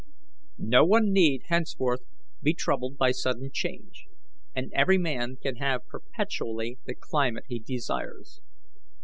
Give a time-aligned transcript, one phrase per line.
[0.57, 2.01] "No one need henceforth
[2.41, 4.07] be troubled by sudden change,
[4.55, 8.41] and every man can have perpetually the climate he desires.